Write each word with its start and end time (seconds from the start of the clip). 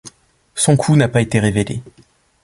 Son 0.55 0.77
coût 0.77 0.95
n'a 0.95 1.07
pas 1.07 1.21
été 1.21 1.39
révélé. 1.39 1.83